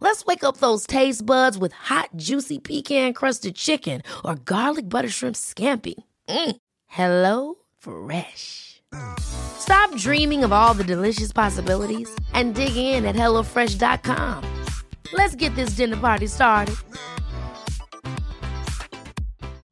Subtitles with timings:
[0.00, 5.08] Let's wake up those taste buds with hot, juicy pecan crusted chicken or garlic butter
[5.08, 5.94] shrimp scampi.
[6.28, 6.56] Mm.
[6.86, 8.82] Hello Fresh.
[9.18, 14.64] Stop dreaming of all the delicious possibilities and dig in at HelloFresh.com.
[15.12, 16.76] Let's get this dinner party started.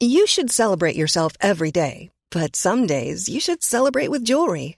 [0.00, 4.77] You should celebrate yourself every day, but some days you should celebrate with jewelry.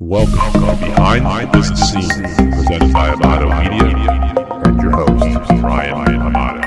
[0.00, 6.60] Welcome to behind the Business scene, presented by Amato Media, and your host, Ryan Amato.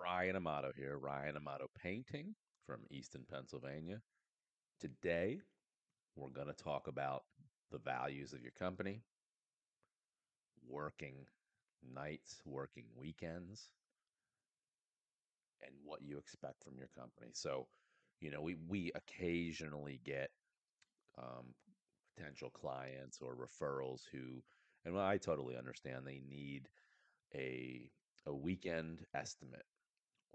[0.00, 4.00] Ryan Amato here, Ryan Amato Painting from Easton, Pennsylvania.
[4.78, 5.40] Today,
[6.14, 7.24] we're going to talk about
[7.72, 9.02] the values of your company,
[10.68, 11.26] working
[11.92, 13.72] nights, working weekends,
[15.66, 17.30] and what you expect from your company.
[17.32, 17.66] So,
[18.20, 20.30] you know, we we occasionally get
[21.18, 21.54] um,
[22.16, 24.42] potential clients or referrals who,
[24.84, 26.68] and well, I totally understand they need
[27.34, 27.90] a
[28.26, 29.64] a weekend estimate,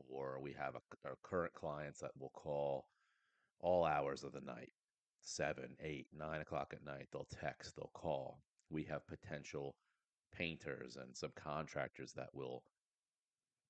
[0.09, 2.87] or we have a, a current clients that will call
[3.59, 4.71] all hours of the night,
[5.21, 7.07] seven, eight, nine o'clock at night.
[7.11, 8.41] They'll text, they'll call.
[8.69, 9.75] We have potential
[10.35, 12.63] painters and subcontractors that will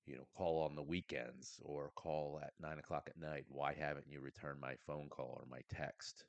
[0.06, 3.46] you know, call on the weekends or call at nine o'clock at night.
[3.47, 6.25] Why haven't you returned my phone call or my text?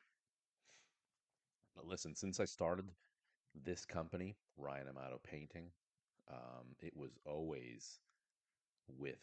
[1.75, 2.87] But listen, since I started
[3.65, 5.71] this company, Ryan Amato Painting,
[6.31, 7.99] um, it was always
[8.89, 9.19] with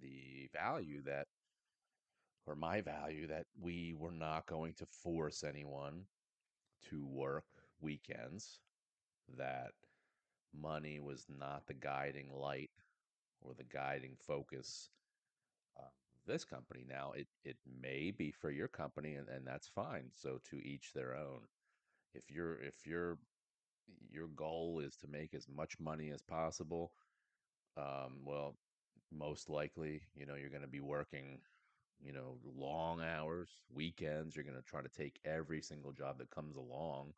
[0.00, 1.28] the value that,
[2.46, 6.02] or my value, that we were not going to force anyone
[6.90, 7.44] to work
[7.80, 8.60] weekends,
[9.38, 9.72] that
[10.54, 12.70] money was not the guiding light
[13.42, 14.90] or the guiding focus
[15.78, 15.90] uh,
[16.26, 16.84] this company.
[16.88, 20.10] Now, it it may be for your company, and, and that's fine.
[20.14, 21.40] So to each their own.
[22.14, 23.18] If you're if your
[24.10, 26.92] your goal is to make as much money as possible,
[27.76, 28.56] um, well,
[29.10, 31.38] most likely, you know, you're going to be working,
[32.02, 34.36] you know, long hours, weekends.
[34.36, 37.12] You're going to try to take every single job that comes along.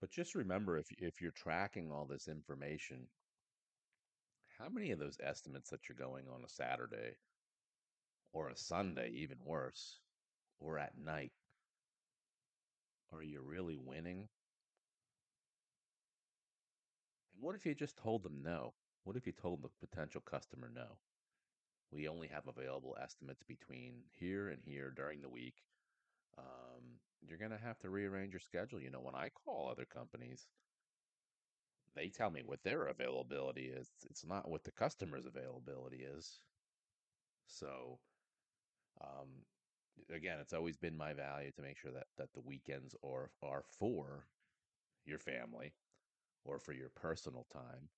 [0.00, 3.06] But just remember, if if you're tracking all this information,
[4.60, 7.16] how many of those estimates that you're going on a Saturday
[8.32, 10.00] or a Sunday, even worse,
[10.58, 11.32] or at night,
[13.12, 14.28] are you really winning?
[17.34, 18.74] And what if you just told them no?
[19.04, 20.98] What if you told the potential customer no?
[21.90, 25.56] We only have available estimates between here and here during the week.
[26.38, 28.80] Um, you're going to have to rearrange your schedule.
[28.80, 30.46] You know, when I call other companies,
[32.00, 33.90] they tell me what their availability is.
[34.08, 36.40] It's not what the customer's availability is.
[37.46, 37.98] So,
[39.02, 39.28] um,
[40.14, 43.64] again, it's always been my value to make sure that that the weekends are are
[43.78, 44.24] for
[45.04, 45.74] your family
[46.46, 47.90] or for your personal time,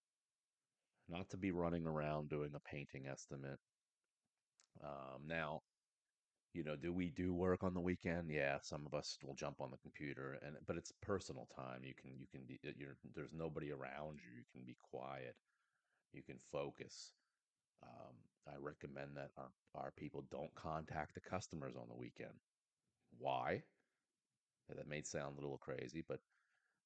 [1.09, 3.61] not to be running around doing a painting estimate.
[4.83, 5.62] Um, now,
[6.53, 8.31] you know, do we do work on the weekend?
[8.31, 11.81] Yeah, some of us will jump on the computer, and but it's personal time.
[11.83, 14.37] You can you can be you're, there's nobody around you.
[14.37, 15.35] You can be quiet.
[16.12, 17.12] You can focus.
[17.83, 18.15] Um,
[18.47, 22.35] I recommend that our, our people don't contact the customers on the weekend.
[23.19, 23.62] Why?
[24.69, 26.21] That may sound a little crazy, but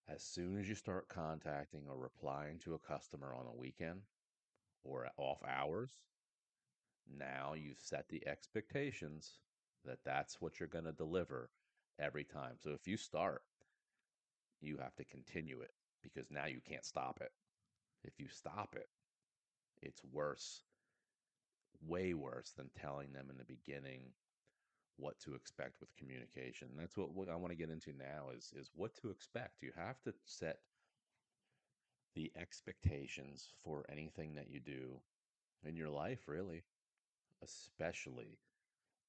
[0.09, 4.01] as soon as you start contacting or replying to a customer on a weekend
[4.85, 5.91] or off hours,
[7.19, 9.39] now you've set the expectations
[9.87, 11.51] that that's what you're going to deliver
[11.99, 12.55] every time.
[12.59, 13.43] So if you start,
[14.61, 15.73] you have to continue it
[16.03, 17.33] because now you can't stop it.
[18.05, 18.89] If you stop it,
[19.83, 20.63] it's worse,
[21.87, 24.13] way worse than telling them in the beginning
[24.97, 26.69] what to expect with communication.
[26.71, 29.63] And that's what, what I want to get into now is is what to expect.
[29.63, 30.59] You have to set
[32.15, 35.01] the expectations for anything that you do
[35.65, 36.65] in your life, really.
[37.43, 38.39] especially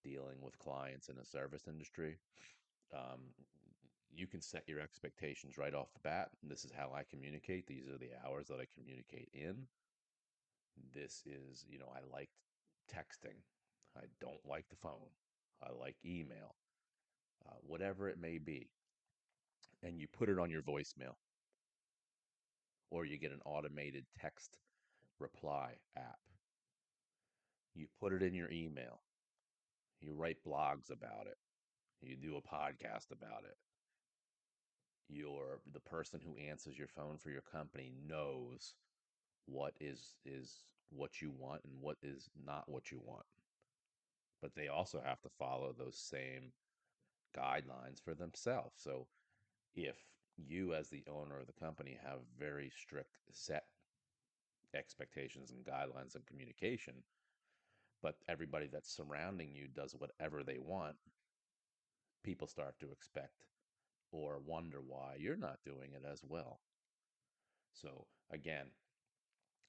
[0.04, 2.18] dealing with clients in a service industry,
[2.94, 3.22] um,
[4.14, 6.30] you can set your expectations right off the bat.
[6.44, 7.68] This is how I communicate.
[7.68, 9.68] These are the hours that I communicate in.
[10.94, 12.30] This is, you know, I like
[12.92, 13.38] texting.
[13.98, 15.10] I don't like the phone.
[15.62, 16.56] I like email,
[17.48, 18.70] uh, whatever it may be.
[19.84, 21.16] And you put it on your voicemail
[22.90, 24.58] or you get an automated text
[25.20, 26.20] reply app.
[27.76, 29.02] You put it in your email.
[30.02, 31.38] You write blogs about it.
[32.02, 33.58] You do a podcast about it.
[35.10, 38.76] Your the person who answers your phone for your company knows
[39.46, 43.26] what is is what you want and what is not what you want.
[44.42, 46.52] But they also have to follow those same
[47.36, 48.76] guidelines for themselves.
[48.78, 49.08] So
[49.76, 49.98] if
[50.38, 53.66] you as the owner of the company have very strict set
[54.76, 56.96] expectations and guidelines of communication,
[58.02, 60.98] but everybody that's surrounding you does whatever they want,
[62.24, 63.48] people start to expect
[64.12, 66.62] or wonder why you're not doing it as well.
[67.74, 68.72] So, again,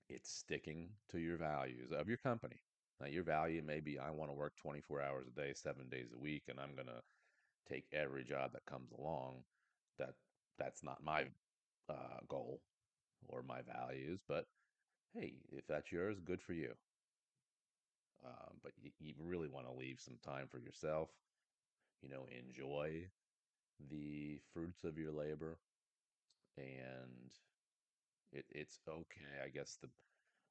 [0.08, 2.62] it's sticking to your values of your company.
[3.00, 6.08] Now, your value may be I want to work 24 hours a day, seven days
[6.14, 7.02] a week, and I'm going to
[7.68, 9.44] take every job that comes along.
[9.98, 10.14] That
[10.58, 11.26] that's not my
[11.88, 12.60] uh, goal
[13.28, 14.46] or my values, but
[15.14, 16.74] hey, if that's yours, good for you.
[18.24, 21.10] Um, but you, you really want to leave some time for yourself.
[22.02, 23.08] You know, enjoy
[23.90, 25.58] the fruits of your labor,
[26.56, 27.30] and
[28.32, 29.42] it, it's okay.
[29.44, 29.88] I guess the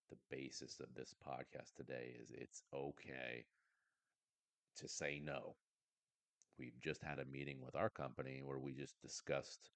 [0.10, 3.46] the basis of this podcast today is it's okay
[4.78, 5.56] to say no.
[6.60, 9.70] We've just had a meeting with our company where we just discussed,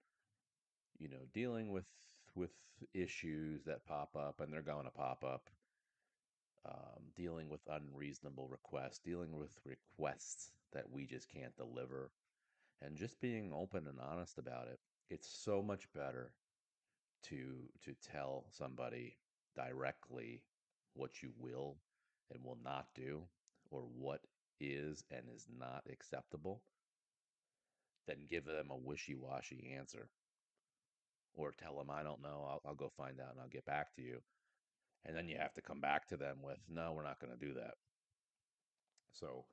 [0.97, 1.85] you know, dealing with
[2.35, 2.51] with
[2.93, 5.49] issues that pop up and they're going to pop up.
[6.63, 12.11] Um, dealing with unreasonable requests, dealing with requests that we just can't deliver,
[12.83, 14.79] and just being open and honest about it.
[15.09, 16.33] It's so much better
[17.23, 19.17] to to tell somebody
[19.55, 20.43] directly
[20.93, 21.77] what you will
[22.33, 23.21] and will not do
[23.69, 24.21] or what
[24.59, 26.61] is and is not acceptable
[28.07, 30.09] than give them a wishy-washy answer
[31.33, 33.93] or tell them i don't know I'll, I'll go find out and i'll get back
[33.95, 34.19] to you
[35.05, 37.45] and then you have to come back to them with no we're not going to
[37.45, 37.75] do that
[39.11, 39.45] so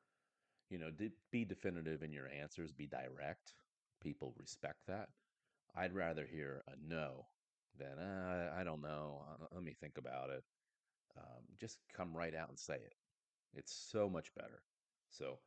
[0.71, 0.91] you know
[1.31, 3.55] be definitive in your answers be direct
[4.03, 5.09] people respect that
[5.77, 7.27] i'd rather hear a no
[7.79, 9.23] than uh, I don't know.
[9.31, 10.45] Uh, let me think about it.
[11.17, 12.94] Um, just come right out and say it.
[13.55, 14.62] It's so much better.
[15.11, 15.39] So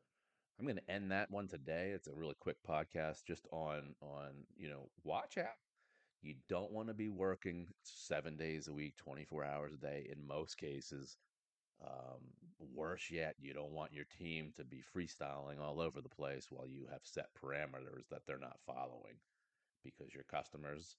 [0.59, 1.91] I'm going to end that one today.
[1.93, 5.57] It's a really quick podcast just on on you know watch out.
[6.21, 10.07] You don't want to be working seven days a week, 24 hours a day.
[10.11, 11.17] In most cases,
[11.83, 12.21] um,
[12.75, 16.67] worse yet, you don't want your team to be freestyling all over the place while
[16.67, 19.15] you have set parameters that they're not following
[19.83, 20.95] because your customers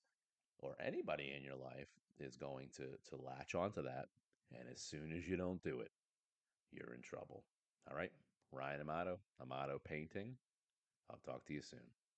[0.59, 1.89] or anybody in your life
[2.19, 4.07] is going to to latch onto that.
[4.53, 5.91] And as soon as you don't do it,
[6.73, 7.45] you're in trouble.
[7.89, 8.13] All right.
[8.53, 10.37] Ryan Amato, Amato Painting.
[11.11, 11.81] I'll talk to you soon.